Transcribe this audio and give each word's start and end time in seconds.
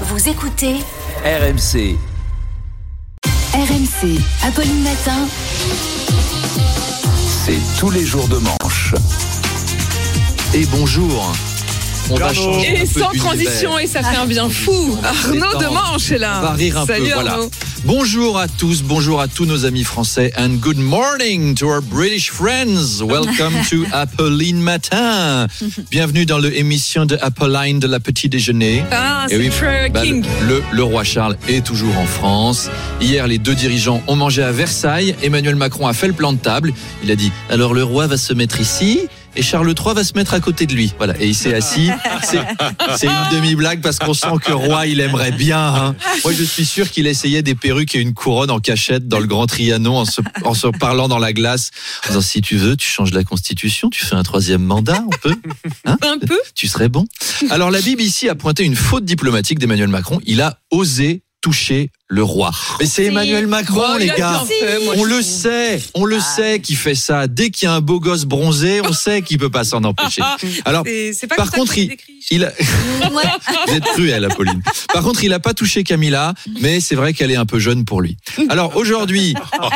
Vous 0.00 0.28
écoutez 0.28 0.74
RMC. 1.24 1.96
RMC, 3.54 4.18
Apolline 4.44 4.82
Matin. 4.82 5.28
C'est 7.46 7.60
tous 7.78 7.90
les 7.90 8.04
jours 8.04 8.26
de 8.26 8.38
manche. 8.38 8.94
Et 10.52 10.66
bonjour. 10.66 11.32
On 12.10 12.16
va 12.16 12.34
changer 12.34 12.74
Et 12.74 12.80
un 12.80 12.86
peu 12.86 13.00
sans 13.00 13.10
transition, 13.12 13.78
et 13.78 13.86
ça 13.86 14.02
fait 14.02 14.16
un 14.16 14.26
bien 14.26 14.50
fou. 14.50 14.98
Arnaud 15.04 15.58
de 15.60 15.66
Manche 15.66 16.10
est 16.10 16.18
là. 16.18 16.38
On 16.40 16.42
va 16.42 16.52
rire 16.54 16.78
un 16.80 16.86
Salut 16.86 17.04
peu, 17.04 17.14
voilà. 17.14 17.38
Bonjour 17.84 18.38
à 18.38 18.48
tous, 18.48 18.82
bonjour 18.82 19.20
à 19.20 19.28
tous 19.28 19.44
nos 19.44 19.66
amis 19.66 19.84
français, 19.84 20.32
and 20.38 20.54
good 20.60 20.78
morning 20.78 21.54
to 21.54 21.66
our 21.68 21.82
British 21.82 22.30
friends. 22.30 23.02
Welcome 23.02 23.52
to 23.68 23.84
Apolline 23.92 24.56
Matin. 24.58 25.48
Bienvenue 25.90 26.24
dans 26.24 26.38
l'émission 26.38 27.04
de 27.04 27.18
Apolline 27.20 27.80
de 27.80 27.86
la 27.86 28.00
Petit 28.00 28.30
Déjeuner. 28.30 28.82
Ah, 28.90 29.26
Et 29.28 29.34
c'est 29.34 29.38
oui, 29.38 29.90
bah, 29.92 30.00
King. 30.00 30.24
le, 30.48 30.62
le 30.72 30.82
roi 30.82 31.04
Charles 31.04 31.36
est 31.46 31.62
toujours 31.62 31.96
en 31.98 32.06
France. 32.06 32.70
Hier, 33.02 33.26
les 33.26 33.36
deux 33.36 33.54
dirigeants 33.54 34.02
ont 34.06 34.16
mangé 34.16 34.42
à 34.42 34.50
Versailles. 34.50 35.14
Emmanuel 35.22 35.56
Macron 35.56 35.86
a 35.86 35.92
fait 35.92 36.06
le 36.06 36.14
plan 36.14 36.32
de 36.32 36.38
table. 36.38 36.72
Il 37.02 37.10
a 37.10 37.16
dit 37.16 37.32
alors 37.50 37.74
le 37.74 37.84
roi 37.84 38.06
va 38.06 38.16
se 38.16 38.32
mettre 38.32 38.60
ici. 38.62 39.00
Et 39.36 39.42
Charles 39.42 39.68
III 39.76 39.94
va 39.94 40.04
se 40.04 40.12
mettre 40.14 40.34
à 40.34 40.40
côté 40.40 40.66
de 40.66 40.74
lui. 40.74 40.92
Voilà. 40.98 41.14
Et 41.20 41.26
il 41.28 41.34
s'est 41.34 41.54
assis. 41.54 41.90
C'est 42.96 43.06
une 43.06 43.36
demi-blague 43.36 43.80
parce 43.80 43.98
qu'on 43.98 44.14
sent 44.14 44.26
que 44.44 44.52
roi, 44.52 44.86
il 44.86 45.00
aimerait 45.00 45.32
bien. 45.32 45.58
hein. 45.74 45.96
Moi, 46.24 46.32
je 46.32 46.44
suis 46.44 46.64
sûr 46.64 46.90
qu'il 46.90 47.06
essayait 47.06 47.42
des 47.42 47.54
perruques 47.54 47.94
et 47.94 48.00
une 48.00 48.14
couronne 48.14 48.50
en 48.50 48.60
cachette 48.60 49.08
dans 49.08 49.18
le 49.18 49.26
Grand 49.26 49.46
Trianon 49.46 49.98
en 49.98 50.04
se, 50.04 50.20
en 50.44 50.54
se 50.54 50.66
parlant 50.68 51.08
dans 51.08 51.18
la 51.18 51.32
glace. 51.32 51.70
En 52.04 52.08
disant, 52.08 52.20
si 52.20 52.40
tu 52.42 52.56
veux, 52.56 52.76
tu 52.76 52.88
changes 52.88 53.12
la 53.12 53.24
constitution, 53.24 53.90
tu 53.90 54.04
fais 54.04 54.14
un 54.14 54.22
troisième 54.22 54.62
mandat, 54.62 55.02
on 55.06 55.10
peut. 55.10 55.36
Hein 55.84 55.96
Un 56.02 56.18
peu. 56.18 56.38
tu 56.54 56.68
serais 56.68 56.88
bon. 56.88 57.04
Alors 57.50 57.70
la 57.70 57.80
BBC 57.80 58.28
a 58.28 58.34
pointé 58.34 58.62
une 58.64 58.76
faute 58.76 59.04
diplomatique 59.04 59.58
d'Emmanuel 59.58 59.88
Macron. 59.88 60.20
Il 60.26 60.40
a 60.40 60.58
osé 60.70 61.22
toucher 61.40 61.90
le 62.14 62.22
roi. 62.22 62.50
Mais 62.80 62.86
c'est 62.86 63.04
Emmanuel 63.06 63.46
Macron, 63.46 63.74
Bon, 63.74 63.96
les 63.96 64.06
gars. 64.06 64.42
fait, 64.46 64.78
On 64.96 65.04
le 65.04 65.20
sait, 65.22 65.82
on 65.94 66.04
le 66.04 66.20
sait 66.20 66.60
qu'il 66.60 66.76
fait 66.76 66.94
ça. 66.94 67.26
Dès 67.26 67.50
qu'il 67.50 67.66
y 67.66 67.68
a 67.68 67.74
un 67.74 67.80
beau 67.80 68.00
gosse 68.00 68.24
bronzé, 68.24 68.80
on 68.82 68.92
sait 69.04 69.22
qu'il 69.22 69.38
peut 69.38 69.50
pas 69.50 69.64
s'en 69.64 69.82
empêcher. 69.84 70.22
Alors, 70.64 70.84
pas 71.28 71.34
par 71.36 71.50
contre, 71.50 71.76
il, 71.76 71.88
décrit. 71.88 72.12
il 72.30 72.44
a... 72.44 72.52
Vous 73.68 73.74
êtes 73.74 73.84
cruelle, 73.84 74.24
Apolline. 74.24 74.62
Par 74.92 75.02
contre, 75.02 75.24
il 75.24 75.32
a 75.32 75.40
pas 75.40 75.54
touché 75.54 75.84
Camilla, 75.84 76.34
mais 76.60 76.80
c'est 76.80 76.94
vrai 76.94 77.12
qu'elle 77.12 77.30
est 77.30 77.36
un 77.36 77.46
peu 77.46 77.58
jeune 77.58 77.84
pour 77.84 78.00
lui. 78.00 78.16
Alors 78.48 78.76
aujourd'hui, 78.76 79.34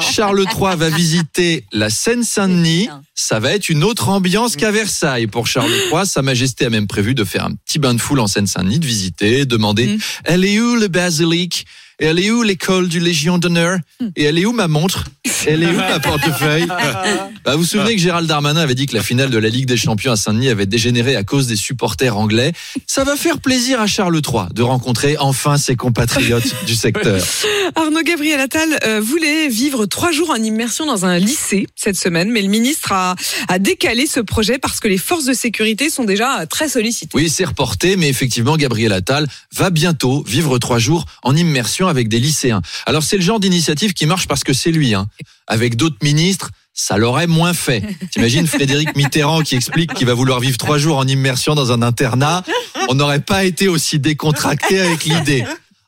Charles 0.00 0.44
III 0.44 0.76
va 0.76 0.88
visiter 0.90 1.64
la 1.72 1.90
Seine-Saint-Denis. 1.90 2.88
Ça 3.14 3.38
va 3.40 3.52
être 3.52 3.68
une 3.68 3.84
autre 3.84 4.08
ambiance 4.08 4.56
qu'à 4.56 4.70
Versailles 4.70 5.26
pour 5.26 5.46
Charles 5.46 5.70
III. 5.92 6.06
Sa 6.06 6.22
Majesté 6.22 6.66
a 6.66 6.70
même 6.70 6.86
prévu 6.86 7.14
de 7.14 7.24
faire 7.24 7.44
un 7.44 7.52
petit 7.54 7.78
bain 7.78 7.94
de 7.94 8.00
foule 8.00 8.20
en 8.20 8.26
Seine-Saint-Denis, 8.26 8.78
de 8.78 8.86
visiter, 8.86 9.44
demander 9.44 9.80
Mm. 9.86 9.98
elle 10.24 10.44
est 10.44 10.60
où 10.60 10.76
le 10.76 10.88
basilic? 10.88 11.66
Et 12.00 12.06
elle 12.06 12.18
est 12.18 12.30
où 12.30 12.42
l'école 12.42 12.88
du 12.88 12.98
Légion 12.98 13.36
d'honneur 13.36 13.78
Et 14.16 14.24
elle 14.24 14.38
est 14.38 14.46
où 14.46 14.52
ma 14.52 14.68
montre 14.68 15.04
Elle 15.46 15.62
est 15.62 15.66
où 15.66 15.76
ma 15.76 16.00
portefeuille 16.00 16.66
bah, 17.44 17.52
Vous 17.52 17.58
vous 17.58 17.64
souvenez 17.64 17.94
que 17.94 18.00
Gérald 18.00 18.26
Darmanin 18.26 18.60
avait 18.60 18.74
dit 18.74 18.86
que 18.86 18.96
la 18.96 19.02
finale 19.02 19.28
de 19.28 19.36
la 19.36 19.50
Ligue 19.50 19.66
des 19.66 19.76
Champions 19.76 20.12
à 20.12 20.16
Saint-Denis 20.16 20.48
avait 20.48 20.64
dégénéré 20.64 21.14
à 21.14 21.24
cause 21.24 21.46
des 21.46 21.56
supporters 21.56 22.16
anglais. 22.16 22.54
Ça 22.86 23.04
va 23.04 23.16
faire 23.16 23.38
plaisir 23.38 23.82
à 23.82 23.86
Charles 23.86 24.18
III 24.26 24.44
de 24.54 24.62
rencontrer 24.62 25.18
enfin 25.18 25.58
ses 25.58 25.76
compatriotes 25.76 26.64
du 26.64 26.74
secteur. 26.74 27.22
Arnaud 27.74 28.02
Gabriel 28.02 28.40
Attal 28.40 28.78
euh, 28.84 29.00
voulait 29.02 29.48
vivre 29.48 29.84
trois 29.84 30.10
jours 30.10 30.30
en 30.30 30.42
immersion 30.42 30.86
dans 30.86 31.04
un 31.04 31.18
lycée 31.18 31.66
cette 31.76 31.96
semaine, 31.96 32.30
mais 32.30 32.40
le 32.40 32.48
ministre 32.48 32.92
a, 32.92 33.14
a 33.48 33.58
décalé 33.58 34.06
ce 34.06 34.20
projet 34.20 34.58
parce 34.58 34.80
que 34.80 34.88
les 34.88 34.98
forces 34.98 35.26
de 35.26 35.34
sécurité 35.34 35.90
sont 35.90 36.04
déjà 36.04 36.46
très 36.46 36.70
sollicitées. 36.70 37.10
Oui, 37.14 37.28
c'est 37.28 37.44
reporté, 37.44 37.96
mais 37.96 38.08
effectivement, 38.08 38.56
Gabriel 38.56 38.94
Attal 38.94 39.26
va 39.54 39.68
bientôt 39.68 40.24
vivre 40.26 40.56
trois 40.58 40.78
jours 40.78 41.04
en 41.22 41.36
immersion 41.36 41.89
avec 41.90 42.08
des 42.08 42.18
lycéens. 42.18 42.62
Alors, 42.86 43.02
c'est 43.02 43.16
le 43.16 43.22
genre 43.22 43.40
d'initiative 43.40 43.92
qui 43.92 44.06
marche 44.06 44.26
parce 44.26 44.44
que 44.44 44.52
c'est 44.52 44.72
lui. 44.72 44.94
Hein. 44.94 45.08
Avec 45.46 45.76
d'autres 45.76 45.98
ministres, 46.02 46.50
ça 46.72 46.96
l'aurait 46.96 47.26
moins 47.26 47.52
fait. 47.52 47.82
T'imagines 48.10 48.46
Frédéric 48.46 48.96
Mitterrand 48.96 49.42
qui 49.42 49.56
explique 49.56 49.92
qu'il 49.94 50.06
va 50.06 50.14
vouloir 50.14 50.40
vivre 50.40 50.56
trois 50.56 50.78
jours 50.78 50.96
en 50.96 51.06
immersion 51.06 51.54
dans 51.54 51.72
un 51.72 51.82
internat? 51.82 52.42
On 52.88 52.94
n'aurait 52.94 53.20
pas 53.20 53.44
été 53.44 53.68
aussi 53.68 53.98
décontracté 53.98 54.80
avec 54.80 55.04
l'idée. 55.04 55.44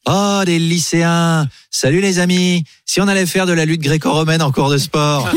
Oh, 0.08 0.42
des 0.44 0.58
lycéens 0.58 1.46
Salut 1.70 2.00
les 2.00 2.18
amis 2.18 2.64
Si 2.84 3.00
on 3.00 3.06
allait 3.06 3.24
faire 3.24 3.46
de 3.46 3.52
la 3.52 3.64
lutte 3.64 3.82
gréco-romaine 3.82 4.42
en 4.42 4.50
cours 4.50 4.68
de 4.68 4.76
sport, 4.76 5.28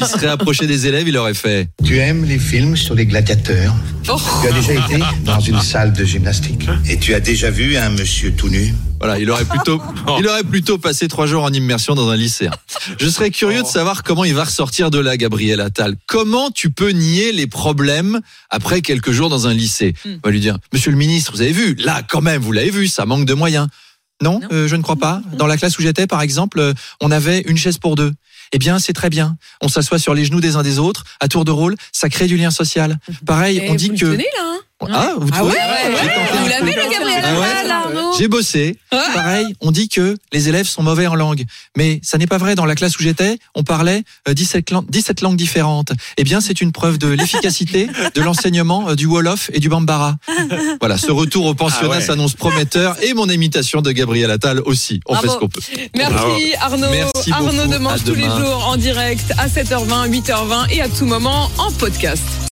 il 0.00 0.06
serait 0.06 0.28
approché 0.28 0.66
des 0.66 0.86
élèves, 0.86 1.06
il 1.06 1.18
aurait 1.18 1.34
fait 1.34 1.68
Tu 1.84 1.98
aimes 1.98 2.24
les 2.24 2.38
films 2.38 2.74
sur 2.74 2.94
les 2.94 3.04
gladiateurs? 3.04 3.74
Oh. 4.08 4.16
Tu 4.40 4.48
as 4.48 4.52
déjà 4.52 4.72
été 4.72 5.02
dans 5.24 5.40
une 5.40 5.60
salle 5.60 5.92
de 5.92 6.04
gymnastique 6.06 6.66
Et 6.88 6.98
tu 6.98 7.12
as 7.12 7.20
déjà 7.20 7.50
vu 7.50 7.76
un 7.76 7.90
monsieur 7.90 8.32
tout 8.32 8.48
nu? 8.48 8.74
Voilà, 9.04 9.18
il 9.18 9.30
aurait 9.30 9.44
plutôt, 9.44 9.82
il 10.18 10.26
aurait 10.26 10.44
plutôt 10.44 10.78
passé 10.78 11.08
trois 11.08 11.26
jours 11.26 11.42
en 11.44 11.52
immersion 11.52 11.94
dans 11.94 12.08
un 12.08 12.16
lycée. 12.16 12.48
Je 12.98 13.06
serais 13.06 13.30
curieux 13.30 13.60
de 13.60 13.66
savoir 13.66 14.02
comment 14.02 14.24
il 14.24 14.34
va 14.34 14.44
ressortir 14.44 14.90
de 14.90 14.98
là, 14.98 15.18
Gabriel 15.18 15.60
Attal. 15.60 15.96
Comment 16.06 16.50
tu 16.50 16.70
peux 16.70 16.88
nier 16.88 17.30
les 17.32 17.46
problèmes 17.46 18.20
après 18.48 18.80
quelques 18.80 19.10
jours 19.10 19.28
dans 19.28 19.46
un 19.46 19.52
lycée? 19.52 19.92
On 20.06 20.18
va 20.24 20.30
lui 20.30 20.40
dire, 20.40 20.56
Monsieur 20.72 20.90
le 20.90 20.96
ministre, 20.96 21.32
vous 21.34 21.42
avez 21.42 21.52
vu? 21.52 21.74
Là, 21.74 22.00
quand 22.08 22.22
même, 22.22 22.40
vous 22.40 22.52
l'avez 22.52 22.70
vu, 22.70 22.88
ça 22.88 23.04
manque 23.04 23.26
de 23.26 23.34
moyens. 23.34 23.68
Non, 24.22 24.40
Non. 24.40 24.48
euh, 24.52 24.68
je 24.68 24.76
ne 24.76 24.80
crois 24.82 24.96
pas. 24.96 25.20
Dans 25.36 25.46
la 25.46 25.58
classe 25.58 25.78
où 25.78 25.82
j'étais, 25.82 26.06
par 26.06 26.22
exemple, 26.22 26.58
euh, 26.58 26.72
on 27.02 27.10
avait 27.10 27.40
une 27.40 27.58
chaise 27.58 27.76
pour 27.76 27.96
deux. 27.96 28.12
Eh 28.52 28.58
bien, 28.58 28.78
c'est 28.78 28.94
très 28.94 29.10
bien. 29.10 29.36
On 29.60 29.68
s'assoit 29.68 29.98
sur 29.98 30.14
les 30.14 30.24
genoux 30.24 30.40
des 30.40 30.56
uns 30.56 30.62
des 30.62 30.78
autres, 30.78 31.04
à 31.20 31.28
tour 31.28 31.44
de 31.44 31.50
rôle, 31.50 31.74
ça 31.92 32.08
crée 32.08 32.26
du 32.26 32.38
lien 32.38 32.50
social. 32.50 32.98
Pareil, 33.26 33.58
Et 33.58 33.68
on 33.70 33.74
dit 33.74 33.88
vous 33.90 33.96
que 33.96 34.04
le 34.06 34.12
tenez, 34.12 34.28
là 34.38 34.44
hein? 34.46 34.50
Ah, 34.90 35.12
vous 35.18 35.28
Ah 35.32 35.36
trouvez 35.38 35.52
ouais, 35.52 35.58
ouais, 35.58 35.94
ouais. 35.94 36.38
Vous 36.42 36.48
l'avez 36.48 36.72
le 36.74 36.90
Gabriel 36.90 37.22
Ah 37.24 37.40
ouais 37.40 37.46
Attal, 37.46 37.70
Arnaud 37.70 38.03
J'ai 38.18 38.28
bossé. 38.28 38.78
Pareil, 38.90 39.46
on 39.60 39.70
dit 39.72 39.88
que 39.88 40.16
les 40.32 40.48
élèves 40.48 40.66
sont 40.66 40.82
mauvais 40.82 41.06
en 41.06 41.14
langue. 41.14 41.44
Mais 41.76 42.00
ça 42.02 42.18
n'est 42.18 42.26
pas 42.26 42.38
vrai. 42.38 42.54
Dans 42.54 42.64
la 42.66 42.74
classe 42.74 42.96
où 42.98 43.02
j'étais, 43.02 43.38
on 43.54 43.62
parlait 43.64 44.02
euh, 44.28 44.34
17, 44.34 44.70
lang- 44.70 44.84
17 44.88 45.20
langues 45.20 45.36
différentes. 45.36 45.92
Eh 46.16 46.24
bien, 46.24 46.40
c'est 46.40 46.60
une 46.60 46.72
preuve 46.72 46.98
de 46.98 47.08
l'efficacité 47.08 47.88
de 48.14 48.20
l'enseignement 48.20 48.90
euh, 48.90 48.94
du 48.94 49.06
Wolof 49.06 49.50
et 49.52 49.60
du 49.60 49.68
Bambara. 49.68 50.16
Voilà, 50.80 50.98
ce 50.98 51.10
retour 51.10 51.46
au 51.46 51.54
pensionnat 51.54 52.00
s'annonce 52.00 52.34
prometteur 52.34 52.96
et 53.02 53.14
mon 53.14 53.28
imitation 53.28 53.80
de 53.82 53.90
Gabriel 53.92 54.30
Attal 54.30 54.60
aussi. 54.60 55.00
On 55.06 55.14
fait 55.16 55.28
ce 55.28 55.36
qu'on 55.36 55.48
peut. 55.48 55.60
Merci 55.96 56.54
Arnaud. 56.60 56.90
Merci 56.90 57.32
Arnaud 57.32 57.52
beaucoup. 57.52 57.68
de 57.72 57.78
Manche 57.78 58.00
À 58.00 58.04
tous 58.04 58.14
les 58.14 58.24
jours 58.24 58.66
en 58.68 58.76
direct 58.76 59.32
à 59.38 59.48
7h20, 59.48 60.08
8h20 60.10 60.70
et 60.72 60.80
à 60.82 60.88
tout 60.88 61.06
moment 61.06 61.50
en 61.58 61.70
podcast. 61.72 62.22